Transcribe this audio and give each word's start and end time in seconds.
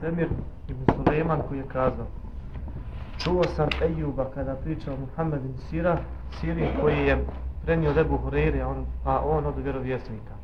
Mu'temir 0.00 0.28
ibn 0.68 0.84
Suleiman 0.96 1.42
koji 1.48 1.58
je 1.58 1.68
kazao 1.68 2.06
Čuo 3.18 3.44
sam 3.44 3.68
Ejuba 3.82 4.24
kada 4.34 4.54
pričao 4.54 4.96
Muhammed 4.96 5.44
ibn 5.44 5.58
Sira, 5.58 5.98
Siri 6.30 6.68
koji 6.80 6.96
je 6.96 7.24
prenio 7.64 7.92
Rebu 7.92 8.18
Hureyre, 8.18 8.62
a 8.62 8.68
on, 8.68 8.86
a 9.04 9.20
on 9.24 9.46
od 9.46 9.58
vjerovjesnika. 9.58 10.34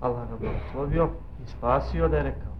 Allah 0.00 0.28
ga 0.28 0.36
blagoslovio 0.36 1.08
i 1.44 1.46
spasio 1.46 2.08
da 2.08 2.16
je 2.16 2.22
rekao 2.22 2.52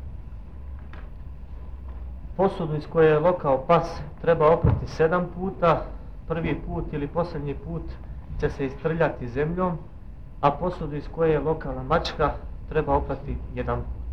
Posudu 2.37 2.77
iz 2.77 2.87
koje 2.87 3.11
je 3.11 3.19
lokao 3.19 3.65
pas 3.67 4.01
treba 4.21 4.53
oprati 4.53 4.87
sedam 4.87 5.27
puta, 5.35 5.83
prvi 6.29 6.61
put 6.67 6.93
ili 6.93 7.09
posljednji 7.09 7.55
put 7.55 7.83
će 8.41 8.51
se 8.51 8.67
istrljati 8.67 9.29
zemljom, 9.29 9.79
a 10.41 10.51
posudu 10.51 10.97
iz 10.97 11.09
koje 11.15 11.33
je 11.33 11.41
lokala 11.41 11.83
mačka 11.83 12.33
treba 12.69 12.97
oprati 12.97 13.37
jedan 13.55 13.81
put. 13.81 14.04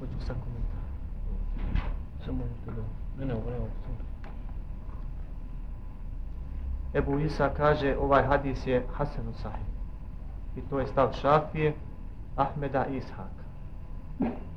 Hoću 0.00 0.26
sa 0.26 0.34
komentar. 0.34 0.80
Samo 2.24 2.38
možete 2.38 2.70
da... 2.80 2.82
Ne, 3.18 3.26
ne, 3.26 3.34
ovo 3.34 3.50
ne, 3.50 3.56
ovo 3.56 3.68
Ebu 6.94 7.18
Isa 7.18 7.48
kaže 7.56 7.96
ovaj 8.00 8.22
hadis 8.22 8.66
je 8.66 8.86
Hasanu 8.92 9.32
Sahih. 9.32 9.66
I 10.56 10.60
to 10.60 10.80
je 10.80 10.86
stav 10.86 11.12
Šafije, 11.12 11.74
Ahmeda 12.36 12.86
i 12.86 12.96
Ishaka. 12.96 13.44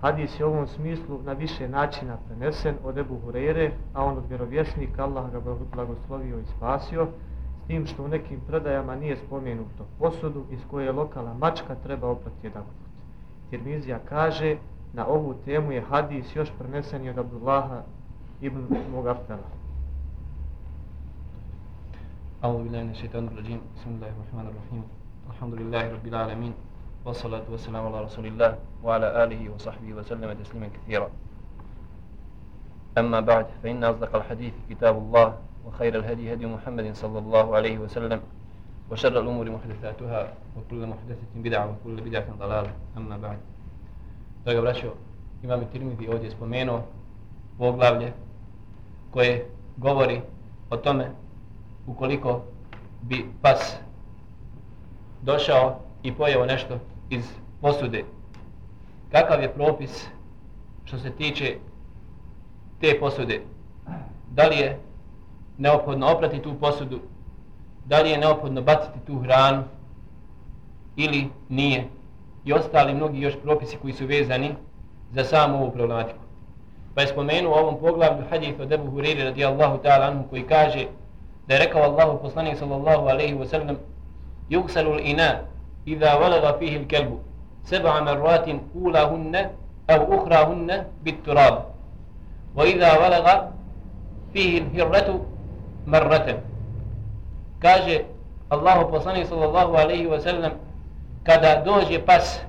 Hadis 0.02 0.40
je 0.40 0.46
u 0.46 0.50
ovom 0.50 0.68
smislu 0.68 1.20
na 1.24 1.34
više 1.34 1.70
načina 1.70 2.18
prenesen 2.28 2.76
od 2.84 2.98
Ebu 2.98 3.20
Hurere, 3.26 3.72
a 3.94 4.06
on 4.06 4.18
od 4.18 4.24
vjerovjesnika 4.30 5.04
Allah 5.04 5.32
ga 5.32 5.40
blagoslovio 5.74 6.40
i 6.40 6.46
spasio, 6.58 7.08
s 7.64 7.68
tim 7.68 7.86
što 7.86 8.04
u 8.04 8.08
nekim 8.08 8.40
predajama 8.48 8.96
nije 8.96 9.18
spomenuto 9.18 9.86
posudu 10.00 10.44
iz 10.52 10.60
koje 10.72 10.86
je 10.86 10.92
lokala 10.92 11.34
mačka 11.34 11.76
treba 11.76 12.08
oprati 12.08 12.38
jedan 12.48 12.64
put. 12.64 12.90
Tirmizija 13.50 14.00
kaže 14.10 14.58
na 14.94 15.08
ovu 15.08 15.34
temu 15.46 15.72
je 15.72 15.82
hadis 15.82 16.36
još 16.36 16.50
prenesen 16.60 17.10
od 17.10 17.18
Abdullaha 17.18 17.82
ibn 18.42 18.62
Mugafela. 18.94 19.50
أعوذ 22.44 22.64
بالله 22.64 22.84
من 22.84 22.92
الشيطان 22.92 23.24
الرجيم 23.32 23.60
بسم 23.76 23.90
الله 23.96 24.10
الرحمن 24.12 24.46
الرحيم 24.52 24.84
الحمد 25.32 25.54
لله 25.64 25.84
رب 25.96 26.06
العالمين 26.12 26.54
والصلاة 27.08 27.48
والسلام 27.48 27.84
على 27.88 28.04
رسول 28.04 28.26
الله 28.36 28.52
وعلى 28.84 29.08
آله 29.24 29.42
وصحبه 29.56 29.94
وسلم 29.96 30.28
تسليما 30.44 30.68
كثيرا 30.76 31.08
أما 33.00 33.20
بعد 33.20 33.46
فإن 33.64 33.84
أصدق 33.84 34.12
الحديث 34.16 34.54
كتاب 34.70 34.96
الله 34.98 35.28
وخير 35.66 35.96
الهدي 36.04 36.34
هدي 36.34 36.46
محمد 36.52 36.92
صلى 37.00 37.20
الله 37.20 37.46
عليه 37.56 37.78
وسلم 37.80 38.20
وشر 38.92 39.16
الأمور 39.24 39.48
محدثاتها 39.52 40.22
وكل 40.60 40.82
محدثة 40.88 41.28
بدعة 41.36 41.66
وكل 41.72 41.96
بدعة 42.04 42.28
ضلالة 42.40 42.72
أما 43.00 43.18
بعد 43.18 43.40
Draga 44.46 44.62
braćo, 44.62 44.94
imam 45.44 45.62
i 45.62 45.66
Tirmidhi 45.72 46.08
ovdje 46.08 46.32
spomenuo 46.32 46.82
poglavlje 47.58 48.14
koje 49.12 49.50
govori 49.78 50.22
o 50.70 50.78
tome 50.78 51.12
ukoliko 51.88 52.42
bi 53.02 53.26
pas 53.42 53.76
došao 55.22 55.80
i 56.04 56.14
pojeo 56.14 56.46
nešto 56.46 56.80
iz 57.10 57.26
posude. 57.62 58.04
Kakav 59.12 59.42
je 59.42 59.54
propis 59.54 60.08
što 60.86 61.00
se 61.00 61.12
tiče 61.12 61.58
te 62.82 63.00
posude? 63.00 63.42
Da 64.32 64.44
li 64.44 64.56
je 64.56 64.80
neophodno 65.58 66.12
oprati 66.12 66.42
tu 66.42 66.54
posudu? 66.60 67.00
Da 67.86 68.02
li 68.02 68.10
je 68.10 68.18
neophodno 68.18 68.62
baciti 68.62 69.00
tu 69.08 69.20
hranu? 69.20 69.64
Ili 70.96 71.30
nije? 71.50 71.88
I 72.46 72.54
ostali 72.54 72.94
mnogi 72.94 73.22
još 73.22 73.34
propisi 73.44 73.78
koji 73.78 73.94
su 73.94 74.06
vezani 74.06 74.56
za 75.12 75.24
samu 75.24 75.58
ovu 75.58 75.72
problematiku. 75.72 76.20
Pa 76.96 77.02
je 77.02 77.08
spomenuo 77.08 77.52
u 77.52 77.60
ovom 77.60 77.80
poglavlju 77.80 78.26
hadith 78.30 78.60
od 78.60 78.72
Ebu 78.72 78.92
Huriri 78.92 79.24
radijallahu 79.24 79.78
ta'ala 79.78 80.06
anhu 80.06 80.24
koji 80.30 80.44
kaže 80.44 80.86
da 81.48 81.54
je 81.54 81.60
rekao 81.60 81.82
Allahu 81.84 82.22
poslanik 82.22 82.58
sallallahu 82.58 83.08
alaihi 83.08 83.34
wa 83.34 83.46
sallam 83.46 83.78
yugsalu 84.50 84.96
l'ina 84.96 85.40
idha 85.86 86.16
valaga 86.18 86.56
fihi 86.60 86.80
l'kelbu 86.80 87.20
seba 87.64 88.02
marratin 88.02 88.60
ulahunne 88.76 89.50
au 89.88 90.02
uhrahunne 90.18 90.84
bit 91.04 91.24
turab 91.26 91.54
wa 92.56 92.68
idha 92.68 93.00
valaga 93.00 93.52
fihi 94.34 94.60
l'hirratu 94.60 95.20
marratan 95.86 96.38
kaže 97.60 98.06
Allahu 98.50 98.92
poslanik 98.92 99.28
sallallahu 99.28 99.76
alaihi 99.76 100.08
wa 100.08 100.20
sallam 100.20 100.52
kada 101.24 101.64
dođe 101.66 102.06
pas 102.06 102.40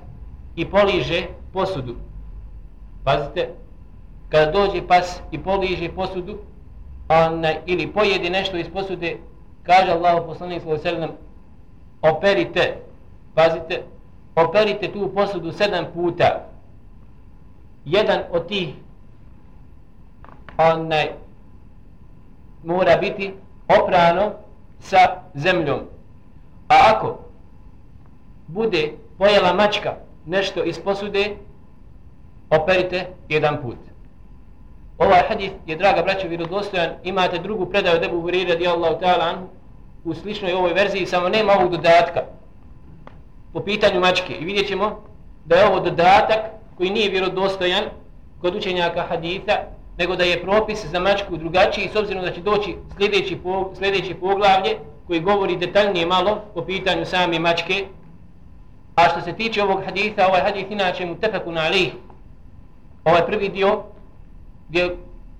i 0.55 0.65
poliže 0.65 1.27
posudu 1.53 1.95
pazite 3.03 3.49
kada 4.29 4.51
dođe 4.51 4.87
pas 4.87 5.21
i 5.31 5.39
poliže 5.39 5.91
posudu 5.95 6.37
ona, 7.09 7.53
ili 7.65 7.87
pojedi 7.87 8.29
nešto 8.29 8.57
iz 8.57 8.67
posude, 8.73 9.17
kaže 9.63 9.91
Allah 9.91 10.23
poslanik 10.25 10.61
sallallahu 10.61 10.87
alejhi 10.87 11.13
operite, 12.01 12.77
pazite, 13.35 13.83
operite 14.35 14.91
tu 14.91 15.11
posudu 15.15 15.51
sedam 15.51 15.85
puta. 15.93 16.45
Jedan 17.85 18.19
od 18.31 18.47
tih 18.47 18.73
onaj 20.57 21.11
mora 22.63 22.97
biti 22.97 23.33
oprano 23.67 24.31
sa 24.79 24.97
zemljom. 25.33 25.79
A 26.67 26.75
ako 26.95 27.17
bude 28.47 28.91
pojela 29.17 29.53
mačka 29.53 29.93
nešto 30.25 30.63
iz 30.63 30.79
posude, 30.79 31.35
operite 32.49 33.07
jedan 33.29 33.61
put. 33.61 33.77
Ovaj 34.97 35.21
hadis 35.27 35.51
je, 35.65 35.75
draga 35.75 36.01
braćo, 36.01 36.27
vjerodostojan. 36.27 36.89
Imate 37.03 37.39
drugu 37.39 37.65
predaju 37.65 37.99
Debu 37.99 38.21
Huriri 38.21 38.51
radijallahu 38.51 38.99
ta'ala 39.01 39.29
anhu 39.29 39.47
u 40.03 40.13
sličnoj 40.13 40.53
ovoj 40.53 40.73
verziji, 40.73 41.05
samo 41.05 41.29
nema 41.29 41.53
ovog 41.53 41.71
dodatka 41.71 42.23
po 43.53 43.59
pitanju 43.59 43.99
mačke. 43.99 44.33
I 44.33 44.45
vidjet 44.45 44.67
ćemo 44.67 45.03
da 45.45 45.55
je 45.55 45.67
ovo 45.67 45.79
dodatak 45.79 46.39
koji 46.77 46.89
nije 46.89 47.09
vjerodostojan 47.09 47.83
kod 48.41 48.55
učenjaka 48.55 49.01
haditha, 49.01 49.53
nego 49.97 50.15
da 50.15 50.23
je 50.23 50.41
propis 50.41 50.85
za 50.85 50.99
mačku 50.99 51.37
drugačiji, 51.37 51.89
s 51.93 51.95
obzirom 51.95 52.23
da 52.23 52.31
će 52.31 52.41
doći 52.41 52.75
sljedeći, 52.97 53.35
po, 53.35 53.71
sljedeći 53.77 54.13
poglavlje 54.13 54.77
koji 55.07 55.19
govori 55.19 55.57
detaljnije 55.57 56.05
malo 56.05 56.41
po 56.53 56.61
pitanju 56.61 57.05
same 57.05 57.39
mačke. 57.39 57.85
A 58.95 59.09
što 59.09 59.21
se 59.21 59.33
tiče 59.33 59.63
ovog 59.63 59.83
haditha, 59.85 60.27
ovaj 60.27 60.41
hadith 60.41 60.71
inače 60.71 61.05
mu 61.05 61.15
tefeku 61.15 61.51
na 61.51 61.61
alih, 61.61 61.93
ovaj 63.05 63.25
prvi 63.25 63.49
dio, 63.49 63.83
gdje 64.69 64.95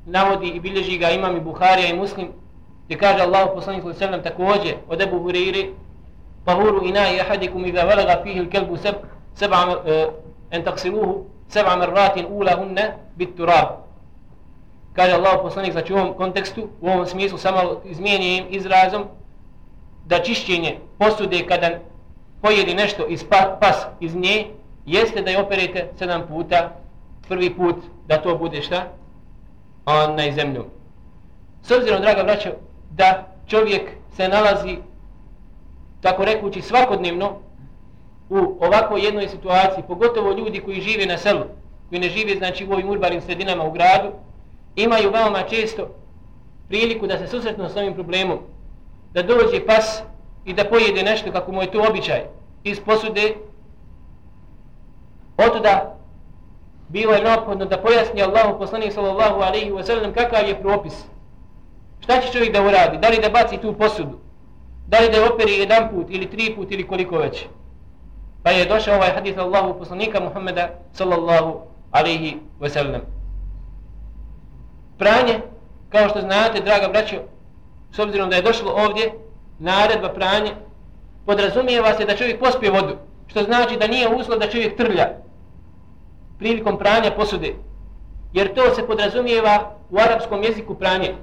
navodi 0.05 0.47
i 0.47 0.59
bilježi 0.59 0.97
ga 0.97 1.09
imam 1.09 1.37
i 1.37 1.39
Buharija 1.39 1.87
i 1.87 1.97
Muslim, 1.97 2.27
gdje 2.85 2.97
kaže 2.97 3.23
Allah 3.23 3.49
poslanik 3.55 3.83
sallallahu 3.83 4.03
alejhi 4.03 4.21
ve 4.21 4.21
sellem 4.21 4.23
takođe 4.23 4.75
od 4.89 5.01
Abu 5.01 5.19
Hurajre 5.19 5.69
tahuru 6.45 6.85
ina'i 6.85 7.19
ahadikum 7.19 7.65
idha 7.65 7.81
walaga 7.81 8.23
fihi 8.23 8.39
al-kalbu 8.39 8.77
sab 8.77 8.95
sab'a 9.35 9.81
an 10.51 10.61
e, 10.61 10.63
taghsiluhu 10.63 11.25
sab'a 11.49 11.77
marratin 11.77 12.25
ulahunna 12.29 12.81
bit-turab. 13.17 13.67
Kaže 14.93 15.13
Allah 15.13 15.39
poslanik 15.41 15.71
znači 15.71 15.93
u 15.93 15.97
ovom 15.97 16.13
kontekstu 16.13 16.67
u 16.81 16.87
ovom 16.87 17.05
smislu 17.05 17.37
samo 17.37 17.81
izmijenjenim 17.85 18.45
izrazom 18.49 19.03
da 20.05 20.23
čišćenje 20.23 20.77
posude 20.97 21.45
kada 21.47 21.69
pojedi 22.41 22.73
nešto 22.73 23.07
iz 23.07 23.23
pa, 23.29 23.57
pas 23.61 23.85
iz 23.99 24.15
nje 24.15 24.45
jeste 24.85 25.21
da 25.21 25.31
je 25.31 25.39
operete 25.39 25.89
sedam 25.99 26.27
puta. 26.27 26.71
Prvi 27.27 27.55
put 27.55 27.75
da 28.07 28.21
to 28.21 28.37
bude 28.37 28.61
šta? 28.61 28.87
Na 29.85 30.31
zemlju. 30.31 30.65
S 31.63 31.71
obzirom, 31.71 32.01
draga 32.01 32.23
braćo, 32.23 32.49
da 32.91 33.27
čovjek 33.47 33.81
se 34.15 34.27
nalazi, 34.27 34.77
tako 36.01 36.25
rekući, 36.25 36.61
svakodnevno 36.61 37.39
u 38.29 38.37
ovakvoj 38.59 39.01
jednoj 39.01 39.27
situaciji, 39.27 39.83
pogotovo 39.87 40.31
ljudi 40.31 40.59
koji 40.59 40.81
žive 40.81 41.05
na 41.05 41.17
selu, 41.17 41.43
koji 41.89 41.99
ne 41.99 42.09
žive, 42.09 42.35
znači, 42.35 42.65
u 42.65 42.71
ovim 42.71 42.89
urbanim 42.89 43.21
sredinama 43.21 43.63
u 43.63 43.71
gradu, 43.71 44.11
imaju 44.75 45.11
veoma 45.11 45.43
često 45.49 45.87
priliku 46.67 47.07
da 47.07 47.17
se 47.17 47.27
susretnu 47.27 47.69
s 47.69 47.77
ovim 47.77 47.93
problemom, 47.93 48.39
da 49.13 49.23
dođe 49.23 49.65
pas 49.65 50.01
i 50.45 50.53
da 50.53 50.65
pojede 50.65 51.03
nešto 51.03 51.31
kako 51.31 51.51
mu 51.51 51.61
je 51.61 51.71
to 51.71 51.85
običaj 51.89 52.21
iz 52.63 52.79
posude, 52.79 53.35
od 55.37 55.61
bilo 56.89 57.13
je 57.13 57.23
neophodno 57.23 57.65
da 57.65 57.81
pojasni 57.81 58.21
Allahu 58.21 58.59
poslanik 58.59 58.93
sallallahu 58.93 59.41
alejhi 59.41 59.71
ve 59.71 59.83
sellem 59.83 60.13
kakav 60.13 60.47
je 60.47 60.61
propis. 60.61 61.05
Šta 61.99 62.21
će 62.21 62.31
čovjek 62.31 62.53
da 62.53 62.61
uradi? 62.61 62.97
Da 62.97 63.09
li 63.09 63.19
da 63.21 63.29
baci 63.29 63.57
tu 63.57 63.73
posudu? 63.73 64.19
Da 64.87 64.99
li 64.99 65.09
da 65.09 65.33
operi 65.33 65.59
jedan 65.59 65.89
put 65.89 66.05
ili 66.09 66.29
tri 66.29 66.55
put 66.55 66.71
ili 66.71 66.87
koliko 66.87 67.17
već? 67.17 67.45
Pa 68.43 68.51
je 68.51 68.65
došao 68.65 68.95
ovaj 68.95 69.11
hadis 69.11 69.37
Allahu 69.37 69.79
poslanika 69.79 70.19
Muhammeda 70.19 70.69
sallallahu 70.93 71.61
alejhi 71.91 72.37
ve 72.59 72.69
sellem. 72.69 73.01
Pranje, 74.97 75.39
kao 75.89 76.09
što 76.09 76.21
znate, 76.21 76.61
draga 76.61 76.87
braćo, 76.87 77.15
s 77.91 77.99
obzirom 77.99 78.29
da 78.29 78.35
je 78.35 78.41
došlo 78.41 78.71
ovdje 78.71 79.11
naredba 79.59 80.09
pranje, 80.09 80.51
podrazumijeva 81.25 81.93
se 81.97 82.05
da 82.05 82.15
čovjek 82.15 82.39
pospije 82.39 82.71
vodu, 82.71 82.95
što 83.27 83.43
znači 83.43 83.77
da 83.77 83.87
nije 83.87 84.15
uslov 84.15 84.39
da 84.39 84.49
čovjek 84.49 84.77
trlja, 84.77 85.09
prilikom 86.39 86.77
pranja 86.77 87.11
posude. 87.11 87.53
Jer 88.33 88.53
to 88.53 88.75
se 88.75 88.87
podrazumijeva 88.87 89.71
u 89.89 89.97
arapskom 89.97 90.43
jeziku 90.43 90.75
pranje. 90.75 91.13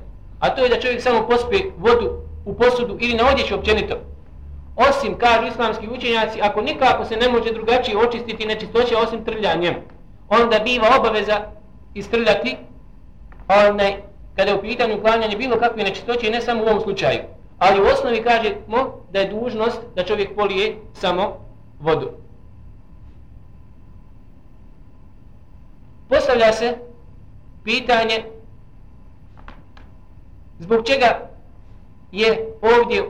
A 0.40 0.54
to 0.54 0.62
je 0.62 0.68
da 0.68 0.80
čovjek 0.80 1.02
samo 1.02 1.26
pospije 1.28 1.72
vodu 1.78 2.10
u 2.44 2.54
posudu 2.54 2.96
ili 3.00 3.14
na 3.14 3.28
odjeću 3.28 3.54
općenito. 3.54 3.96
Osim, 4.76 5.18
kažu 5.18 5.46
islamski 5.46 5.88
učenjaci, 5.88 6.40
ako 6.42 6.62
nikako 6.62 7.04
se 7.04 7.16
ne 7.16 7.28
može 7.28 7.52
drugačije 7.52 7.98
očistiti 7.98 8.46
nečistoće 8.46 8.96
osim 8.96 9.24
trljanjem, 9.24 9.74
onda 10.28 10.58
biva 10.58 10.88
obaveza 10.98 11.40
istrljati 11.94 12.56
onaj, 13.48 13.96
kada 14.36 14.50
je 14.50 14.56
u 14.56 14.60
pitanju 14.60 14.96
uklanjanje 14.98 15.36
bilo 15.36 15.58
kakve 15.58 15.84
nečistoće, 15.84 16.30
ne 16.30 16.40
samo 16.40 16.62
u 16.62 16.66
ovom 16.66 16.80
slučaju. 16.80 17.20
Ali 17.62 17.80
u 17.80 17.84
osnovi 17.84 18.22
kažemo 18.22 19.00
da 19.12 19.20
je 19.20 19.28
dužnost 19.28 19.80
da 19.94 20.04
čovjek 20.04 20.34
polije 20.36 20.76
samo 20.94 21.36
vodu. 21.80 22.10
Postavlja 26.08 26.52
se 26.52 26.76
pitanje 27.64 28.24
zbog 30.58 30.86
čega 30.86 31.30
je 32.12 32.48
ovdje 32.62 33.04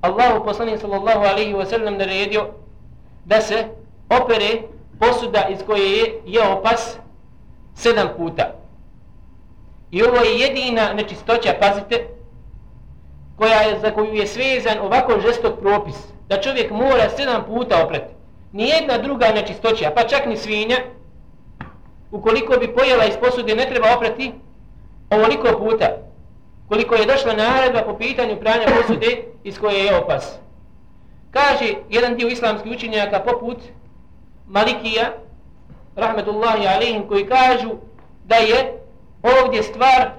Allahu 0.00 0.44
poslanik 0.44 0.80
sallallahu 0.80 1.24
alejhi 1.24 1.54
ve 1.54 1.66
sellem 1.66 1.98
naredio 1.98 2.46
da 3.24 3.40
se 3.40 3.64
opere 4.22 4.62
posuda 5.00 5.48
iz 5.50 5.58
koje 5.66 5.98
je 5.98 6.20
jeo 6.26 6.62
pas 6.62 6.96
sedam 7.74 8.08
puta. 8.16 8.54
I 9.90 10.02
ovo 10.02 10.16
je 10.16 10.38
jedina 10.38 10.92
nečistoća, 10.92 11.54
pazite, 11.60 12.15
koja 13.36 13.60
je, 13.60 13.80
za 13.80 13.90
koju 13.90 14.14
je 14.14 14.26
svezan 14.26 14.78
ovako 14.80 15.20
žestok 15.20 15.60
propis, 15.60 15.96
da 16.28 16.40
čovjek 16.40 16.70
mora 16.70 17.10
sedam 17.16 17.44
puta 17.44 17.84
oprati. 17.84 18.14
Nijedna 18.52 18.98
druga 18.98 19.28
nečistoća, 19.28 19.90
pa 19.94 20.02
čak 20.02 20.26
ni 20.26 20.36
svinja, 20.36 20.76
ukoliko 22.10 22.56
bi 22.56 22.74
pojela 22.74 23.04
iz 23.04 23.16
posude, 23.16 23.54
ne 23.54 23.66
treba 23.68 23.94
oprati 23.96 24.32
ovoliko 25.10 25.58
puta, 25.58 25.88
koliko 26.68 26.94
je 26.94 27.06
došla 27.06 27.32
naredba 27.32 27.82
po 27.82 27.98
pitanju 27.98 28.36
pranja 28.36 28.66
posude 28.76 29.24
iz 29.44 29.58
koje 29.58 29.84
je 29.84 29.98
opas. 29.98 30.38
Kaže 31.30 31.74
jedan 31.90 32.16
dio 32.16 32.28
islamskih 32.28 32.72
učenjaka 32.72 33.20
poput 33.20 33.58
Malikija, 34.46 35.12
rahmetullahi 35.96 36.66
alihim, 36.66 37.08
koji 37.08 37.26
kažu 37.26 37.70
da 38.24 38.36
je 38.36 38.72
ovdje 39.22 39.62
stvar 39.62 40.10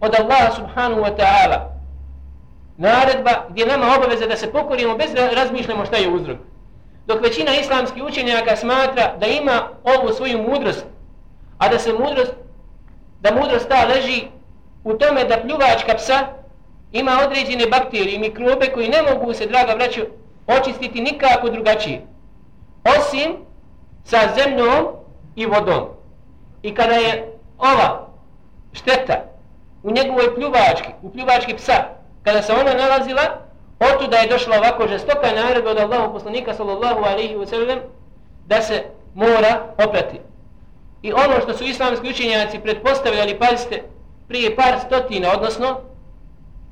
od 0.00 0.14
Allaha 0.20 0.50
subhanahu 0.50 1.00
wa 1.00 1.16
ta'ala. 1.16 1.75
Naredba 2.78 3.30
gdje 3.48 3.66
nama 3.66 3.96
obaveza 3.96 4.26
da 4.26 4.36
se 4.36 4.52
pokorimo 4.52 4.96
bez 4.96 5.12
da 5.14 5.30
razmišljamo 5.30 5.86
šta 5.86 5.96
je 5.96 6.08
uzrok. 6.08 6.38
Dok 7.06 7.22
većina 7.22 7.54
islamskih 7.54 8.02
učenjaka 8.04 8.56
smatra 8.56 9.16
da 9.20 9.26
ima 9.26 9.68
ovu 9.84 10.12
svoju 10.12 10.42
mudrost, 10.42 10.84
a 11.58 11.68
da 11.68 11.78
se 11.78 11.92
mudrost, 11.92 12.32
da 13.20 13.34
mudrost 13.34 13.68
ta 13.68 13.84
leži 13.84 14.22
u 14.84 14.94
tome 14.94 15.24
da 15.24 15.40
pljuvačka 15.40 15.94
psa 15.96 16.26
ima 16.92 17.20
određene 17.26 17.66
bakterije 17.66 18.14
i 18.14 18.18
mikrobe 18.18 18.66
koji 18.74 18.88
ne 18.88 19.02
mogu 19.02 19.34
se, 19.34 19.46
draga 19.46 19.74
braćo, 19.74 20.00
očistiti 20.46 21.00
nikako 21.00 21.50
drugačije. 21.50 22.06
Osim 22.98 23.36
sa 24.04 24.18
zemljom 24.36 24.86
i 25.36 25.46
vodom. 25.46 25.84
I 26.62 26.74
kada 26.74 26.94
je 26.94 27.32
ova 27.58 28.08
šteta 28.72 29.24
u 29.82 29.90
njegovoj 29.90 30.34
pljuvački, 30.34 30.88
u 31.02 31.12
pljuvački 31.12 31.54
psa, 31.54 31.84
kada 32.26 32.42
se 32.42 32.52
ona 32.52 32.74
nalazila, 32.74 33.22
otuda 33.80 34.16
je 34.16 34.28
došla 34.28 34.56
ovako 34.58 34.88
žestoka 34.88 35.32
naredba 35.34 35.70
od 35.70 35.78
Allahu 35.78 36.12
poslanika 36.12 36.54
sallallahu 36.54 37.04
alaihi 37.04 37.36
wa 37.36 37.46
sallam 37.46 37.78
da 38.46 38.62
se 38.62 38.84
mora 39.14 39.74
oprati. 39.78 40.20
I 41.02 41.12
ono 41.12 41.40
što 41.42 41.52
su 41.56 41.64
islamski 41.64 42.10
učenjaci 42.10 42.58
pretpostavljali, 42.58 43.38
pazite, 43.38 43.82
prije 44.28 44.56
par 44.56 44.74
stotina, 44.86 45.32
odnosno 45.32 45.80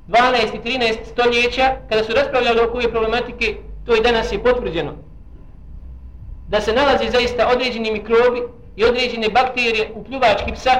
12 0.08 0.54
i 0.54 0.58
13 0.58 0.96
stoljeća, 1.12 1.76
kada 1.88 2.04
su 2.04 2.12
raspravljali 2.12 2.60
oko 2.60 2.78
ove 2.78 2.90
problematike, 2.90 3.56
to 3.86 3.96
i 3.96 4.02
danas 4.02 4.32
je 4.32 4.42
potvrđeno. 4.42 4.92
Da 6.48 6.60
se 6.60 6.72
nalazi 6.72 7.10
zaista 7.10 7.48
određeni 7.48 7.92
mikrobi 7.92 8.42
i 8.76 8.84
određene 8.84 9.28
bakterije 9.28 9.90
u 9.94 10.04
pljuvački 10.04 10.52
psa 10.52 10.70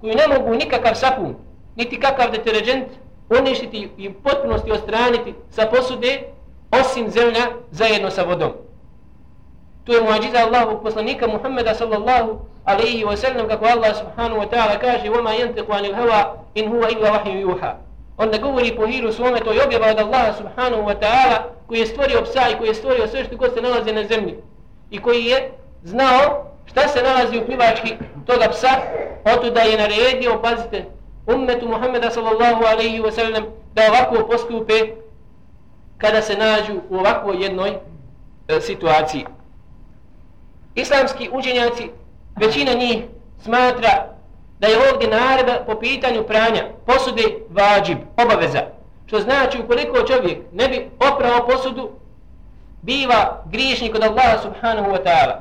koji 0.00 0.14
ne 0.14 0.28
mogu 0.28 0.54
nikakav 0.54 0.94
sapun, 0.94 1.34
niti 1.76 2.00
kakav 2.00 2.30
deterđent 2.30 3.01
uništiti 3.31 3.89
i 3.97 4.09
u 4.09 4.13
potpunosti 4.13 4.71
ostraniti 4.71 5.33
sa 5.49 5.65
posude, 5.65 6.19
osim 6.71 7.09
zemlja 7.09 7.45
zajedno 7.71 8.09
sa 8.09 8.23
vodom. 8.23 8.51
To 9.83 9.93
je 9.93 10.01
muadžiza 10.01 10.37
Allahovog 10.37 10.83
poslanika 10.83 11.27
Muhammeda 11.27 11.73
sallallahu 11.75 12.39
alaihi 12.65 13.05
wa 13.05 13.17
sallam 13.17 13.47
kako 13.47 13.65
Allah 13.65 13.95
subhanahu 13.95 14.41
wa 14.41 14.49
ta'ala 14.49 14.79
kaže 14.79 15.09
وَمَا 15.09 15.33
يَنْتِقُ 15.33 15.71
عَنِ 15.71 15.85
الْهَوَا 15.85 16.21
إِنْ 16.57 16.67
هُوَ 16.67 16.83
إِلَّا 16.85 17.11
وَحِيُّ 17.11 17.41
يُوحَا 17.41 17.73
On 18.17 18.29
ne 18.29 18.37
govori 18.37 18.75
po 18.75 18.87
hiru 18.87 19.11
svome, 19.13 19.39
to 19.39 19.51
je 19.51 19.63
objava 19.63 19.87
od 19.87 19.99
Allaha 19.99 20.33
subhanahu 20.33 20.83
wa 20.83 20.95
ta'ala 20.99 21.37
koji 21.67 21.79
je 21.79 21.85
stvorio 21.85 22.21
psa 22.23 22.49
i 22.49 22.57
koji 22.57 22.67
je 22.67 22.73
stvorio 22.73 23.07
sve 23.07 23.23
što 23.23 23.37
god 23.37 23.53
se 23.53 23.61
nalazi 23.61 23.93
na 23.93 24.03
zemlji 24.03 24.35
i 24.89 25.01
koji 25.01 25.25
je 25.25 25.51
znao 25.83 26.45
šta 26.65 26.87
se 26.87 27.03
nalazi 27.03 27.37
u 27.37 27.45
plivački 27.45 27.95
toga 28.25 28.49
psa, 28.49 28.69
oto 29.35 29.49
da 29.49 29.61
je 29.61 29.77
naredio, 29.77 30.39
pazite, 30.41 30.85
ummetu 31.26 31.68
Muhammeda 31.68 32.10
sallallahu 32.10 32.64
alaihi 32.64 33.00
wa 33.00 33.12
sallam 33.12 33.44
da 33.74 33.82
ovako 33.88 34.26
postupe 34.26 34.74
kada 35.98 36.22
se 36.22 36.36
nađu 36.36 36.80
u 36.90 36.96
ovakvoj 36.96 37.42
jednoj 37.42 37.70
e, 38.48 38.60
situaciji. 38.60 39.26
Islamski 40.74 41.30
učenjaci 41.32 41.90
većina 42.36 42.72
njih 42.72 43.04
smatra 43.42 44.06
da 44.58 44.66
je 44.66 44.92
ovdje 44.92 45.08
naredba 45.08 45.64
po 45.66 45.74
pitanju 45.74 46.22
pranja 46.22 46.64
posude 46.86 47.22
vađib, 47.50 47.98
obaveza. 48.16 48.62
Što 49.06 49.20
znači 49.20 49.58
ukoliko 49.58 50.02
čovjek 50.02 50.38
ne 50.52 50.68
bi 50.68 50.90
oprao 51.12 51.46
posudu, 51.46 51.90
biva 52.82 53.42
griješnik 53.50 53.94
od 53.94 54.02
Allaha 54.02 54.38
subhanahu 54.42 54.90
wa 54.90 55.04
ta'ala. 55.04 55.36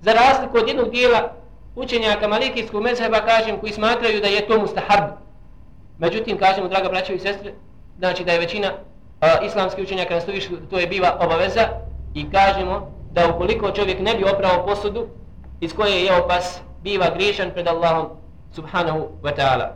Za 0.00 0.12
razliku 0.12 0.56
od 0.56 0.68
jednog 0.68 0.90
dijela 0.90 1.32
učenjaka 1.76 2.28
malikijskog 2.28 2.82
mezheba, 2.82 3.20
kažem, 3.20 3.60
koji 3.60 3.72
smatraju 3.72 4.20
da 4.20 4.28
je 4.28 4.46
to 4.46 4.60
mustahab. 4.60 5.10
Međutim, 5.98 6.38
kažemo, 6.38 6.68
draga 6.68 6.88
braće 6.88 7.14
i 7.14 7.18
sestre, 7.18 7.52
znači 7.98 8.24
da 8.24 8.32
je 8.32 8.38
većina 8.38 8.72
uh, 8.72 9.46
islamskih 9.46 9.84
učenjaka 9.84 10.14
na 10.14 10.20
to 10.70 10.78
je 10.78 10.86
biva 10.86 11.18
obaveza 11.20 11.68
i 12.14 12.30
kažemo 12.30 12.92
da 13.12 13.28
ukoliko 13.34 13.70
čovjek 13.70 14.00
ne 14.00 14.14
bi 14.14 14.24
oprao 14.24 14.66
posudu, 14.66 15.06
iz 15.60 15.74
koje 15.74 15.90
je 15.90 16.04
jeo 16.04 16.28
pas 16.28 16.60
biva 16.82 17.10
griješan 17.14 17.50
pred 17.50 17.68
Allahom 17.68 18.08
subhanahu 18.52 19.08
wa 19.22 19.36
ta'ala. 19.36 19.68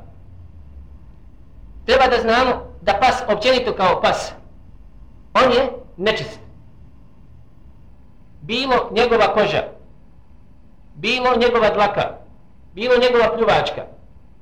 Treba 1.87 2.07
da 2.07 2.21
znamo 2.21 2.51
da 2.83 2.93
pas 3.01 3.23
općenito 3.29 3.73
kao 3.73 4.01
pas, 4.01 4.33
on 5.35 5.53
je 5.53 5.69
nečist. 5.97 6.41
Bilo 8.41 8.91
njegova 8.91 9.35
koža, 9.35 9.63
bilo 10.95 11.37
njegova 11.37 11.71
dlaka, 11.71 12.19
bilo 12.75 12.95
njegova 12.97 13.37
pljuvačka, 13.37 13.83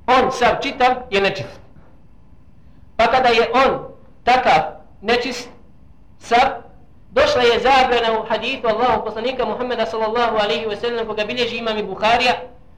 on 0.07 0.31
sav 0.31 0.55
čitav 0.61 0.95
je 1.09 1.21
nečist. 1.21 1.59
Pa 2.97 3.07
kada 3.07 3.29
je 3.29 3.51
on 3.53 3.87
takav 4.23 4.61
nečist, 5.01 5.49
sav 6.19 6.69
Došla 7.11 7.41
je 7.41 7.59
zabrana 7.59 8.19
u 8.19 8.25
hadithu 8.25 8.67
Allahu 8.67 9.05
poslanika 9.05 9.45
Muhammeda 9.45 9.85
sallallahu 9.85 10.37
alaihi 10.37 10.65
wa 10.65 10.75
sallam 10.75 11.07
koga 11.07 11.25
bilježi 11.25 11.57
imam 11.57 11.77
i 11.77 11.83
Bukharija 11.83 12.33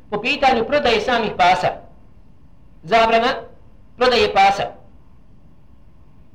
po 0.09 0.21
pitanju 0.21 0.65
prodaje 0.65 1.01
samih 1.01 1.31
pasa. 1.37 1.67
Zabrana 2.83 3.27
prodaje 3.97 4.33
pasa. 4.33 4.63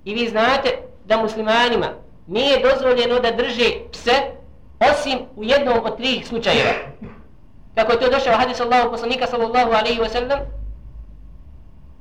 I 0.04 0.14
vi 0.14 0.28
znate 0.28 0.78
da 1.04 1.16
muslimanima 1.16 1.86
nije 2.26 2.60
dozvoljeno 2.60 3.20
da 3.20 3.30
drže 3.30 3.70
pse 3.92 4.12
osim 4.92 5.18
u 5.36 5.44
jednom 5.44 5.78
od 5.84 5.96
tri 5.96 6.22
slučajeva. 6.24 6.72
Kako 7.76 7.92
je 7.92 8.00
to 8.00 8.10
došao 8.10 8.36
hadis 8.36 8.60
Allahu 8.60 8.90
poslanika 8.90 9.26
sallallahu 9.26 9.72
alaihi 9.72 10.00
wa 10.00 10.08
sallam 10.08 10.38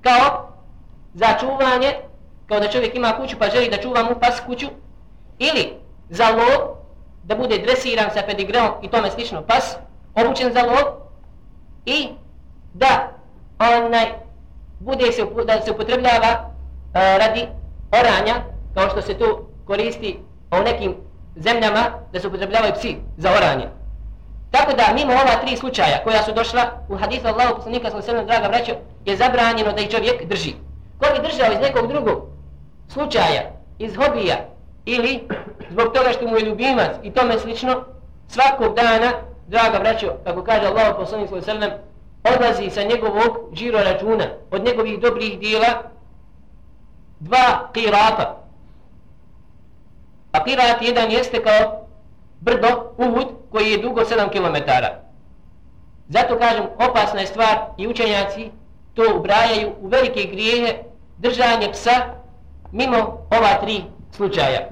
kao 0.02 0.52
za 1.14 1.28
čuvanje, 1.40 1.96
kao 2.48 2.60
da 2.60 2.68
čovjek 2.68 2.96
ima 2.96 3.18
kuću 3.18 3.36
pa 3.40 3.50
želi 3.50 3.70
da 3.70 3.78
čuva 3.78 4.04
mu 4.04 4.20
pas 4.20 4.40
kuću, 4.46 4.68
ili 5.40 5.74
za 6.10 6.30
lov, 6.30 6.76
da 7.24 7.36
bude 7.36 7.58
dresiran 7.58 8.10
sa 8.14 8.22
pedigreom 8.28 8.72
i 8.82 8.90
tome 8.90 9.12
slično 9.12 9.42
pas, 9.42 9.76
obučen 10.16 10.54
za 10.54 10.62
lov 10.64 10.84
i 11.86 12.08
da 12.74 13.12
onaj 13.60 14.06
bude 14.80 15.12
se, 15.12 15.26
da 15.46 15.62
se 15.62 15.72
upotrebljava 15.72 16.32
uh, 16.46 16.94
radi 16.94 17.48
oranja, 17.92 18.36
kao 18.74 18.90
što 18.90 19.02
se 19.02 19.14
to 19.14 19.50
koristi 19.66 20.20
u 20.52 20.64
nekim 20.64 20.96
zemljama, 21.36 21.84
da 22.14 22.20
se 22.20 22.28
upotrebljavaju 22.28 22.74
psi 22.74 22.98
za 23.18 23.32
oranje. 23.32 23.68
Tako 24.52 24.74
da, 24.74 24.94
mimo 24.94 25.14
ova 25.14 25.36
tri 25.46 25.58
slučaja 25.58 26.04
koja 26.04 26.24
su 26.24 26.32
došla 26.34 26.62
u 26.90 26.98
hadisu 26.98 27.28
Allahu 27.28 27.56
poslanika 27.56 27.90
sallallahu 27.90 28.12
alejhi 28.12 28.28
draga 28.28 28.48
braćo, 28.48 28.74
je 29.06 29.18
zabranjeno 29.18 29.72
da 29.72 29.82
i 29.82 29.92
čovjek 29.92 30.26
drži. 30.26 30.54
Ko 31.00 31.06
bi 31.14 31.28
držao 31.28 31.54
iz 31.54 31.60
nekog 31.60 31.88
drugog 31.88 32.28
slučaja, 32.88 33.52
iz 33.80 33.96
hobija, 33.96 34.36
ili 34.86 35.28
zbog 35.70 35.94
toga 35.94 36.12
što 36.14 36.28
mu 36.28 36.38
je 36.38 36.46
ljubimac 36.46 36.92
i 37.04 37.12
tome 37.12 37.40
slično, 37.40 37.84
svakog 38.28 38.76
dana 38.76 39.12
draga 39.48 39.80
braćo, 39.80 40.14
kako 40.24 40.44
kaže 40.44 40.68
Allahu 40.68 41.00
poslanik 41.00 41.30
sallallahu 41.30 41.52
alejhi 41.52 41.62
ve 41.62 41.68
sellem, 41.68 41.86
odlazi 42.36 42.70
sa 42.70 42.84
njegovog 42.84 43.38
žiro 43.54 43.80
računa, 43.80 44.26
od 44.52 44.64
njegovih 44.64 45.00
dobrih 45.00 45.40
dijela, 45.40 45.84
dva 47.20 47.70
qirata. 47.74 48.26
A 50.32 50.44
qirat 50.46 50.82
jedan 50.82 51.12
jeste 51.12 51.44
kao 51.44 51.85
brdo, 52.46 52.94
uhud, 52.98 53.28
koji 53.52 53.72
je 53.72 53.78
dugo 53.78 54.02
7 54.02 54.30
km. 54.30 54.72
Zato 56.10 56.40
kažem, 56.40 56.66
opasna 56.90 57.20
je 57.20 57.28
stvar 57.28 57.58
i 57.78 57.88
učenjaci 57.88 58.52
to 58.94 59.04
ubrajaju 59.18 59.72
u 59.82 59.88
velike 59.88 60.24
grijehe 60.24 60.78
držanje 61.18 61.72
psa 61.72 61.92
mimo 62.72 62.98
ova 63.38 63.54
tri 63.62 63.84
slučaja. 64.12 64.70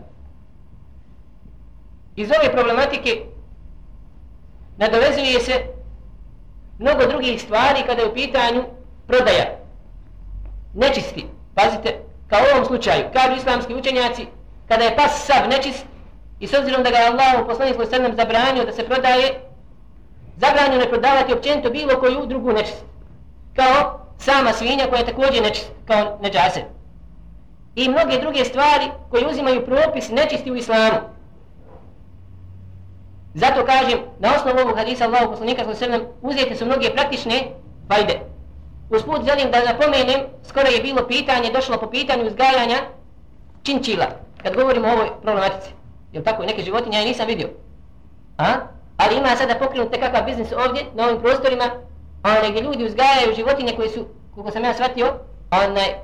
Iz 2.15 2.30
ove 2.39 2.51
problematike 2.51 3.22
nadovezuje 4.77 5.39
se 5.39 5.53
mnogo 6.80 7.06
drugih 7.06 7.42
stvari 7.42 7.84
kada 7.88 8.01
je 8.01 8.08
u 8.08 8.13
pitanju 8.13 8.63
prodaja. 9.08 9.46
Nečisti. 10.74 11.25
Pazite, 11.56 12.00
kao 12.27 12.39
u 12.39 12.56
ovom 12.56 12.65
slučaju, 12.65 13.06
kažu 13.13 13.36
islamski 13.38 13.75
učenjaci, 13.75 14.27
kada 14.68 14.84
je 14.84 14.96
pas 14.96 15.25
sav 15.25 15.50
nečist 15.50 15.86
i 16.44 16.48
s 16.48 16.54
obzirom 16.54 16.84
da 16.84 16.90
ga 16.90 16.98
je 16.98 17.08
Allah 17.08 17.44
u 17.44 17.48
poslanih 17.48 17.76
svoj 17.76 17.86
sedmem 17.86 18.16
zabranio 18.16 18.66
da 18.66 18.72
se 18.72 18.84
prodaje, 18.84 19.28
zabranio 20.38 20.80
ne 20.80 20.90
prodavati 20.90 21.34
općenito 21.34 21.70
bilo 21.70 22.00
koju 22.00 22.26
drugu 22.26 22.52
nečist. 22.54 22.84
Kao 23.56 24.00
sama 24.18 24.54
svinja 24.54 24.86
koja 24.90 25.00
je 25.00 25.06
također 25.06 25.44
nečist, 25.44 25.70
kao 25.88 26.20
neđase. 26.22 26.64
I 27.76 27.90
mnoge 27.90 28.20
druge 28.20 28.46
stvari 28.46 28.86
koje 29.10 29.28
uzimaju 29.28 29.66
propis 29.66 30.10
nečisti 30.10 30.52
u 30.52 30.56
islamu. 30.56 31.00
Zato 33.34 33.66
kažem, 33.66 34.00
na 34.20 34.36
osnovu 34.36 34.60
ovog 34.60 34.78
hadisa 34.78 35.06
Allahu 35.06 35.32
poslanika 35.32 35.64
sallallahu 35.64 35.84
alejhi 35.86 36.02
ve 36.02 36.08
sellem 36.08 36.32
uzete 36.32 36.56
su 36.56 36.66
mnoge 36.66 36.90
praktične 36.90 37.38
fajde. 37.88 38.20
Usput 38.90 39.26
želim 39.26 39.52
da 39.52 39.72
napomenem, 39.72 40.22
skoro 40.50 40.68
je 40.68 40.82
bilo 40.82 41.08
pitanje, 41.08 41.52
došlo 41.54 41.78
po 41.78 41.90
pitanju 41.90 42.28
uzgajanja 42.28 42.80
činčila, 43.64 44.06
kad 44.44 44.56
govorimo 44.56 44.88
o 44.88 44.92
ovoj 44.92 45.10
problematici. 45.22 45.83
Jel 46.13 46.24
tako? 46.24 46.46
Neke 46.46 46.63
životinje 46.63 46.98
ja 46.98 47.05
nisam 47.05 47.27
vidio. 47.27 47.50
A? 48.38 48.53
Ali 48.98 49.17
ima 49.17 49.36
sada 49.36 49.55
pokrenut 49.55 49.91
nekakav 49.91 50.25
biznis 50.25 50.51
ovdje, 50.51 50.84
na 50.93 51.05
ovim 51.05 51.22
prostorima, 51.22 51.63
a 52.24 52.50
gdje 52.50 52.62
ljudi 52.62 52.86
uzgajaju 52.86 53.36
životinje 53.36 53.74
koje 53.75 53.89
su, 53.89 54.05
kako 54.36 54.51
sam 54.51 54.63
ja 54.63 54.74
shvatio, 54.74 55.13
one 55.51 56.00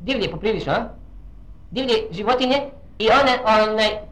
divlje 0.00 0.30
poprilično, 0.30 0.72
a? 0.72 0.88
Divlje 1.70 1.94
životinje 2.10 2.62
i 2.98 3.08
one, 3.10 3.62
one 3.62 4.02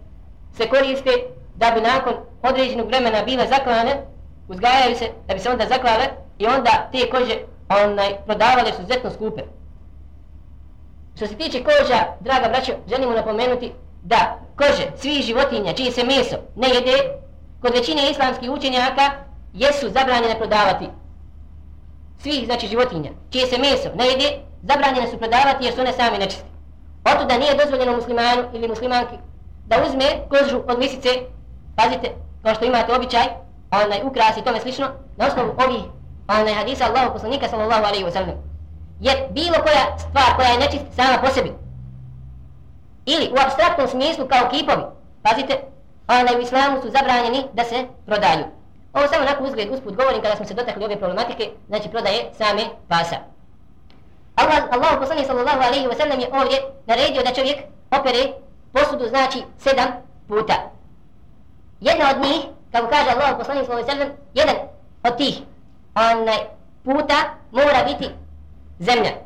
se 0.56 0.68
koriste 0.68 1.10
da 1.54 1.70
bi 1.70 1.80
nakon 1.80 2.14
određenog 2.42 2.86
vremena 2.86 3.24
bile 3.24 3.46
zaklane, 3.48 4.02
uzgajaju 4.48 4.96
se 4.96 5.10
da 5.28 5.34
bi 5.34 5.40
se 5.40 5.50
onda 5.50 5.66
zaklale 5.68 6.04
i 6.38 6.46
onda 6.46 6.88
te 6.92 7.10
kože 7.10 7.38
onaj, 7.68 8.16
prodavale 8.26 8.72
su 8.72 8.82
zetno 8.88 9.10
skupe. 9.10 9.42
Što 11.16 11.26
se 11.26 11.34
tiče 11.34 11.64
koža, 11.64 12.04
draga 12.20 12.48
braćo, 12.48 12.72
želimo 12.88 13.12
napomenuti 13.12 13.72
da 14.04 14.38
kože 14.56 14.87
svih 14.96 15.25
životinja 15.25 15.73
čije 15.73 15.92
se 15.92 16.04
meso 16.04 16.37
ne 16.56 16.68
jede, 16.68 16.96
kod 17.61 17.75
većine 17.75 18.11
islamskih 18.11 18.50
učenjaka 18.50 19.11
jesu 19.52 19.88
zabranjene 19.88 20.38
prodavati. 20.38 20.88
Svih, 22.18 22.44
znači, 22.44 22.66
životinja 22.66 23.11
čije 23.30 23.46
se 23.46 23.58
meso 23.58 23.88
ne 23.94 24.06
jede, 24.06 24.38
zabranjene 24.62 25.11
su 25.11 25.18
prodavati 25.18 25.64
jer 25.64 25.75
su 25.75 25.80
one 25.80 25.92
sami 25.92 26.18
nečisti. 26.18 26.44
Oto 27.04 27.25
da 27.25 27.38
nije 27.38 27.54
dozvoljeno 27.54 27.96
muslimanu 27.96 28.42
ili 28.52 28.68
muslimanki 28.68 29.16
da 29.66 29.76
uzme 29.87 30.06
kožu 30.28 30.62
od 30.68 30.78
misice, 30.78 31.08
pazite, 31.76 32.11
kao 32.42 32.54
što 32.54 32.64
imate 32.64 32.94
običaj, 32.94 33.26
onaj 33.70 34.00
ukrasi 34.02 34.40
i 34.40 34.44
tome 34.44 34.61
slično, 34.61 34.87
na 35.16 35.26
osnovu 35.26 35.54
ovih 35.66 35.82
onaj 36.28 36.54
hadisa 36.54 36.84
Allahu 36.84 37.12
poslanika 37.12 37.49
sallallahu 37.49 37.84
alaihi 37.84 38.04
wa 38.04 38.12
sallam. 38.12 38.37
Jer 39.00 39.16
bilo 39.30 39.58
koja 39.62 39.99
stvar 39.99 40.37
koja 40.37 40.49
je 40.49 40.58
nečista 40.58 40.87
sama 40.96 41.18
po 41.23 41.28
sebi, 41.30 41.52
ili 43.06 43.30
u 43.32 43.37
abstraktnom 43.46 43.88
smislu 43.88 44.28
kao 44.28 44.49
kipovi, 44.50 44.82
pazite, 45.23 45.61
onaj 46.08 46.37
u 46.37 46.40
islamu 46.40 46.82
su 46.82 46.90
zabranjeni 46.90 47.44
da 47.52 47.64
se 47.64 47.87
prodaju. 48.06 48.44
Ovo 48.92 49.08
samo 49.08 49.23
onako 49.23 49.44
uzgled 49.44 49.68
usput 49.73 49.96
govorim 49.96 50.23
kada 50.23 50.37
smo 50.37 50.46
se 50.46 50.54
dotakli 50.54 50.84
ove 50.84 50.96
problematike, 50.96 51.50
znači 51.68 51.88
prodaje 51.88 52.30
same 52.38 52.64
pasa. 52.88 53.16
Allah, 54.37 54.62
Allahu 54.70 55.00
poslanik 55.00 55.26
sallallahu 55.26 55.62
alaihi 55.62 55.87
wa 55.87 55.96
sallam 55.96 56.20
je 56.20 56.28
ovdje 56.32 56.58
naredio 56.87 57.23
da 57.23 57.34
čovjek 57.34 57.58
opere 57.90 58.32
posudu 58.73 59.08
znači 59.08 59.42
sedam 59.58 59.88
puta. 60.28 60.54
Jedna 61.80 62.04
od 62.11 62.23
njih, 62.23 62.40
kako 62.73 62.88
kaže 62.88 63.11
Allah 63.11 63.38
poslanik 63.38 63.66
sallallahu 63.66 63.90
alaihi 63.90 64.00
wa 64.00 64.06
sallam, 64.06 64.26
jedan 64.34 64.56
od 65.04 65.16
tih 65.16 65.38
onaj 65.94 66.38
puta 66.84 67.14
mora 67.52 67.84
biti 67.84 68.11
zemlja. 68.78 69.23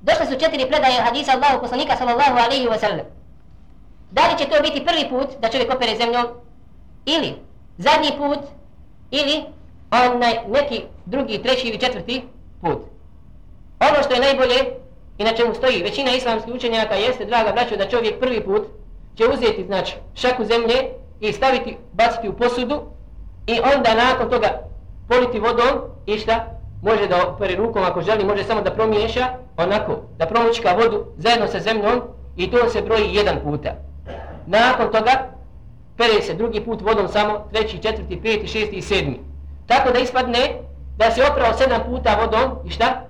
Došle 0.00 0.26
su 0.26 0.40
četiri 0.40 0.68
predaje 0.68 1.02
hadisa 1.02 1.32
Allahu 1.32 1.60
poslanika 1.60 1.96
sallallahu 1.96 2.38
alejhi 2.38 2.68
ve 2.68 2.78
sellem. 2.78 3.06
Da 4.10 4.22
li 4.28 4.38
će 4.38 4.44
to 4.50 4.62
biti 4.62 4.84
prvi 4.86 5.08
put 5.08 5.40
da 5.40 5.48
čovjek 5.48 5.74
opere 5.74 5.96
zemljom 5.96 6.26
ili 7.04 7.34
zadnji 7.78 8.10
put 8.18 8.38
ili 9.10 9.44
onaj 9.90 10.38
neki 10.48 10.82
drugi, 11.06 11.42
treći 11.42 11.68
ili 11.68 11.80
četvrti 11.80 12.22
put. 12.60 12.78
Ono 13.80 14.02
što 14.02 14.14
je 14.14 14.20
najbolje 14.20 14.56
i 15.18 15.24
na 15.24 15.32
čemu 15.32 15.54
stoji 15.54 15.82
većina 15.82 16.10
islamskih 16.10 16.54
učenjaka 16.54 16.94
jeste, 16.94 17.24
draga 17.24 17.52
braćo, 17.52 17.76
da 17.76 17.88
čovjek 17.88 18.20
prvi 18.20 18.44
put 18.44 18.62
će 19.14 19.28
uzeti 19.28 19.64
znači, 19.66 19.94
šaku 20.14 20.44
zemlje 20.44 20.88
i 21.20 21.32
staviti, 21.32 21.76
baciti 21.92 22.28
u 22.28 22.36
posudu 22.36 22.82
i 23.46 23.60
onda 23.76 23.94
nakon 23.94 24.30
toga 24.30 24.60
politi 25.08 25.40
vodom 25.40 25.80
i 26.06 26.18
šta? 26.18 26.59
Može 26.82 27.06
da 27.06 27.28
opere 27.28 27.56
rukom 27.56 27.82
ako 27.82 28.02
želi, 28.02 28.24
može 28.24 28.44
samo 28.44 28.60
da 28.60 28.70
promiješa 28.70 29.26
onako, 29.56 29.96
da 30.18 30.26
promučka 30.26 30.72
vodu 30.72 31.04
zajedno 31.16 31.46
sa 31.46 31.60
zemljom 31.60 32.02
i 32.36 32.50
to 32.50 32.68
se 32.68 32.82
broji 32.82 33.14
jedan 33.14 33.36
puta. 33.44 33.70
Nakon 34.46 34.86
toga 34.92 35.12
pere 35.96 36.22
se 36.22 36.34
drugi 36.34 36.60
put 36.60 36.82
vodom 36.82 37.08
samo, 37.08 37.48
treći, 37.52 37.78
četvrti, 37.78 38.20
peti, 38.22 38.46
šesti 38.46 38.76
i 38.76 38.82
sedmi. 38.82 39.20
Tako 39.66 39.90
da 39.92 39.98
ispadne 39.98 40.54
da 40.96 41.10
se 41.10 41.22
oprao 41.32 41.52
sedam 41.52 41.80
puta 41.86 42.16
vodom 42.20 42.58
i 42.66 42.70
šta? 42.70 43.00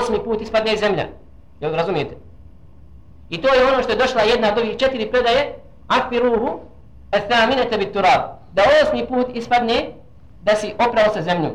Osmi 0.00 0.24
put 0.24 0.40
ispadne 0.40 0.76
zemlja. 0.76 1.06
Jel 1.60 1.72
razumijete? 1.74 2.16
I 3.30 3.42
to 3.42 3.54
je 3.54 3.72
ono 3.72 3.82
što 3.82 3.92
je 3.92 3.98
došla 3.98 4.22
jedna 4.22 4.52
od 4.52 4.58
ovih 4.58 4.76
četiri 4.76 5.10
predaje, 5.10 5.54
akfiruhu, 5.88 6.60
Ethaminete 7.12 7.78
bit 7.78 7.92
turab. 7.92 8.20
Da 8.52 8.62
osmi 8.82 9.06
put 9.06 9.36
ispadne 9.36 9.92
da 10.42 10.54
si 10.54 10.74
oprao 10.88 11.14
sa 11.14 11.22
zemljom. 11.22 11.52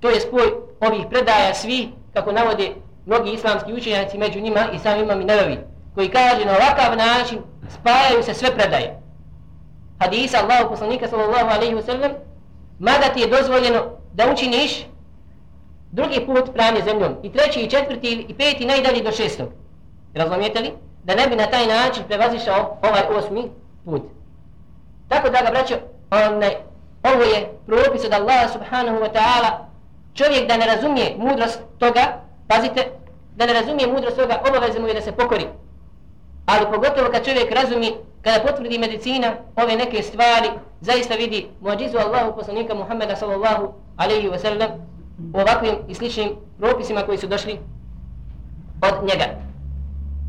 To 0.00 0.10
je 0.10 0.20
spoj 0.20 0.52
ovih 0.80 1.06
predaja 1.10 1.54
svi, 1.54 1.88
kako 2.14 2.32
navode 2.32 2.72
mnogi 3.06 3.32
islamski 3.32 3.72
učenjaci 3.72 4.18
među 4.18 4.40
njima 4.40 4.60
i 4.72 4.78
sam 4.78 5.00
imam 5.00 5.20
i 5.20 5.24
nevevi, 5.24 5.58
koji 5.94 6.08
kaže 6.08 6.44
na 6.44 6.52
ovakav 6.52 6.96
način 6.96 7.38
spajaju 7.80 8.22
se 8.22 8.34
sve 8.34 8.54
predaje. 8.54 9.00
Hadisa 9.98 10.38
Allahu 10.38 10.70
poslanika 10.70 11.08
sallallahu 11.08 11.48
alaihi 11.50 11.74
wa 11.74 11.86
sallam, 11.86 12.12
mada 12.78 13.08
ti 13.14 13.20
je 13.20 13.26
dozvoljeno 13.26 13.82
da 14.12 14.32
učiniš 14.32 14.86
drugi 15.92 16.26
put 16.26 16.54
pranje 16.54 16.82
zemljom, 16.84 17.14
i 17.22 17.32
treći, 17.32 17.60
i 17.60 17.70
četvrti, 17.70 18.26
i 18.28 18.34
peti, 18.34 18.66
najdalje 18.66 19.02
do 19.02 19.12
šestog. 19.12 19.48
Razumijete 20.14 20.60
li? 20.60 20.72
Da 21.04 21.14
ne 21.14 21.28
bi 21.28 21.36
na 21.36 21.46
taj 21.46 21.66
način 21.66 22.04
prevazišao 22.08 22.78
ovaj 22.82 23.18
osmi 23.18 23.50
put. 23.84 24.02
Tako 25.08 25.30
da 25.30 25.40
ga 25.40 25.50
braćo, 25.50 25.74
onaj, 26.10 26.56
ovo 27.02 27.22
je 27.22 27.48
propis 27.66 28.04
od 28.04 28.12
Allaha 28.12 28.48
subhanahu 28.48 28.96
wa 28.96 29.10
ta'ala, 29.12 29.65
čovjek 30.16 30.48
da 30.48 30.56
ne 30.56 30.66
razumije 30.66 31.14
mudrost 31.18 31.60
toga, 31.78 32.20
pazite, 32.48 32.86
da 33.36 33.46
ne 33.46 33.52
razumije 33.52 33.86
mudrost 33.92 34.16
toga, 34.16 34.40
obaveze 34.48 34.78
mu 34.80 34.88
je 34.88 34.94
da 34.94 35.00
se 35.00 35.12
pokori. 35.12 35.46
Ali 36.46 36.66
pogotovo 36.72 37.10
kad 37.12 37.24
čovjek 37.24 37.52
razumi, 37.52 37.94
kada 38.22 38.44
potvrdi 38.46 38.78
medicina 38.78 39.32
ove 39.56 39.76
neke 39.76 40.02
stvari, 40.02 40.48
zaista 40.80 41.14
vidi 41.14 41.46
muadžizu 41.60 41.98
Allahu 41.98 42.36
poslanika 42.36 42.74
Muhammeda 42.74 43.16
sallallahu 43.16 43.74
alaihi 43.96 44.28
wa 44.28 44.38
sallam 44.38 44.70
u 45.34 45.38
ovakvim 45.40 45.74
i 45.88 45.94
sličnim 45.94 46.28
propisima 46.58 47.02
koji 47.02 47.18
su 47.18 47.26
došli 47.26 47.58
od 48.82 49.04
njega. 49.08 49.24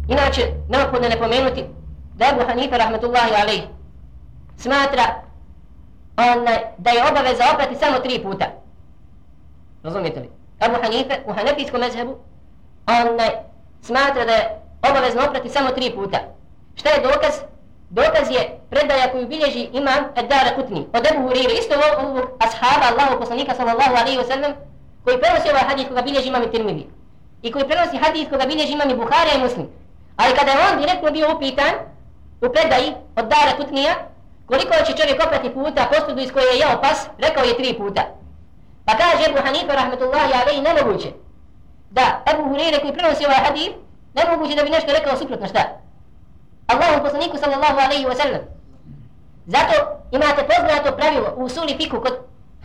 Inače, 0.08 0.42
neophodno 0.70 1.10
ne 1.10 1.18
pomenuti 1.18 1.64
da 2.16 2.26
Abu 2.30 2.46
Hanifa 2.48 2.78
rahmetullahi 2.78 3.34
alaihi 3.42 3.68
smatra 4.58 5.04
on, 6.18 6.46
da 6.78 6.90
je 6.90 7.04
obaveza 7.12 7.44
oprati 7.54 7.76
samo 7.76 8.00
tri 8.00 8.24
puta. 8.24 8.46
Razumijete 9.88 10.20
li? 10.20 10.30
Abu 10.60 10.76
Hanife 10.82 11.16
u 11.26 11.34
hanefijskom 11.34 11.80
mezhebu 11.80 12.16
onaj, 12.88 13.32
smatra 13.82 14.26
da 14.26 14.32
je 14.32 14.44
obavezno 14.90 15.22
oprati 15.28 15.50
samo 15.50 15.70
tri 15.70 15.92
puta. 15.96 16.18
Šta 16.76 16.90
je 16.90 17.02
dokaz? 17.02 17.34
Dokaz 17.90 18.32
je 18.36 18.60
predaja 18.70 19.12
koju 19.12 19.28
bilježi 19.28 19.70
imam 19.74 20.02
Eddara 20.16 20.56
Kutni 20.56 20.82
od 20.94 21.04
Ebu 21.12 21.22
Hurire, 21.28 21.54
isto 21.54 21.76
ovog 22.00 22.26
ashaba 22.46 22.86
Allahu 22.92 23.20
poslanika 23.20 23.54
sallallahu 23.56 23.96
alaihi 24.02 24.20
wa 24.20 24.28
sallam 24.32 24.52
koji 25.04 25.22
prenosi 25.22 25.50
ovaj 25.50 25.66
hadith 25.70 25.90
koga 25.90 26.02
bilježi 26.02 26.28
imam 26.28 26.44
i 26.44 26.52
Tirmidhi 26.52 26.86
i 27.42 27.52
koji 27.52 27.68
prenosi 27.68 27.98
hadith 27.98 28.30
koga 28.32 28.46
bilježi 28.46 28.74
imam 28.74 28.90
i 28.90 28.94
i 29.36 29.44
Muslim. 29.46 29.68
Ali 30.18 30.36
kada 30.38 30.52
je 30.52 30.58
on 30.68 30.80
direktno 30.82 31.12
bio 31.12 31.36
upitan 31.36 31.74
u 32.46 32.48
predaji 32.54 32.90
od 33.20 33.26
Dara 33.32 33.54
Kutnija, 33.58 33.94
koliko 34.46 34.74
će 34.86 34.98
čovjek 35.00 35.24
oprati 35.26 35.54
puta 35.54 35.90
posudu 35.92 36.22
iz 36.22 36.32
koje 36.32 36.46
je 36.46 36.60
jeo 36.60 36.82
pas, 36.82 37.08
rekao 37.18 37.44
je 37.44 37.58
tri 37.58 37.74
puta. 37.78 38.17
Pa 38.88 38.96
kaže 38.96 39.28
Ebu 39.28 39.40
Hanife, 39.44 39.74
rahmetullahi 39.76 40.34
alaihi, 40.34 40.62
nemoguće 40.62 41.10
da 41.92 42.24
Ebu 42.32 42.44
Hureyre 42.50 42.82
koji 42.82 42.94
prenosi 42.94 43.26
ovaj 43.26 43.42
hadith, 43.48 43.76
nemoguće 44.14 44.56
da 44.56 44.64
bi 44.64 44.70
nešto 44.70 44.92
rekao 44.92 45.18
suprotno 45.18 45.48
šta? 45.48 45.64
Allahom 46.68 47.04
poslaniku 47.04 47.38
sallallahu 47.38 47.80
alaihi 47.86 48.06
wa 48.06 48.16
sallam. 48.22 48.42
Zato 49.46 49.76
imate 50.12 50.48
poznato 50.52 50.98
pravilo 50.98 51.34
u 51.38 51.44
usuli 51.44 51.78
fiku 51.78 52.02
kod 52.02 52.14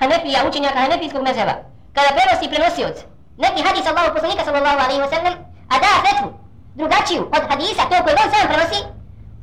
Hanefija, 0.00 0.49
učenjaka 0.49 0.79
Hanefijskog 0.79 1.23
mezheba. 1.23 1.55
Kada 1.97 2.11
prenosi 2.17 2.50
prenosioc 2.52 2.97
neki 3.38 3.62
hadis 3.67 3.87
Allahom 3.87 4.14
poslanika 4.14 4.45
sallallahu 4.45 4.81
alaihi 4.85 5.02
wa 5.02 5.11
sallam, 5.14 5.35
a 5.73 5.75
da 5.83 5.93
fetvu 6.07 6.29
drugačiju 6.75 7.23
od 7.37 7.43
hadisa, 7.50 7.83
to 7.91 7.97
koji 8.05 8.17
on 8.23 8.31
sam 8.33 8.49
prenosi, 8.52 8.81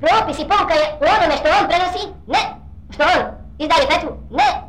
propis 0.02 0.40
i 0.40 0.48
pouka 0.52 0.74
je 0.82 0.86
u 1.02 1.06
onome 1.16 1.36
što 1.40 1.48
on 1.60 1.66
prenosi, 1.72 2.04
ne, 2.34 2.42
što 2.94 3.04
on 3.04 3.22
izdaje 3.64 3.88
fetvu, 3.92 4.12
ne, 4.40 4.69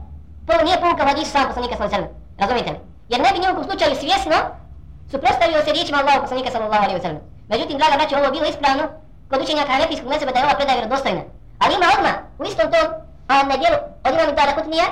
to 0.59 0.65
nije 0.65 0.81
pouka 0.85 1.03
u 1.05 1.09
hadisu 1.11 1.31
sam 1.31 1.47
poslanika 1.51 1.75
sallallahu 1.77 1.97
alaihi 1.97 2.07
wa 2.07 2.15
sallam. 2.15 2.41
Razumite 2.43 2.71
mi? 2.73 2.79
Jer 3.13 3.21
ne 3.25 3.31
bi 3.33 3.39
nijekom 3.39 3.65
slučaju 3.69 3.93
svjesno 4.03 4.39
suprostavio 5.13 5.61
se 5.65 5.73
riječima 5.73 5.99
Allahu 5.99 6.21
poslanika 6.25 6.51
sallallahu 6.55 6.85
alaihi 6.85 6.99
wa 7.01 7.05
sallam. 7.07 7.21
Međutim, 7.53 7.79
draga 7.79 7.97
braćo, 7.99 8.15
ovo 8.17 8.31
bilo 8.37 8.47
ispravno 8.47 8.85
kod 9.31 9.39
učenjaka 9.45 9.73
Hanefijskog 9.73 10.09
mezeba 10.13 10.33
da 10.33 10.39
je 10.39 10.47
ova 10.47 10.57
predaja 10.59 10.79
vjerodostojna. 10.79 11.23
Ali 11.63 11.73
ima 11.75 11.87
odmah 11.97 12.15
u 12.41 12.43
istom 12.51 12.67
tom 12.75 12.87
a, 13.33 13.35
na 13.51 13.57
dijelu 13.61 13.79
od 14.07 14.13
imam 14.15 14.35
Dara 14.39 14.53
Kutnija, 14.57 14.87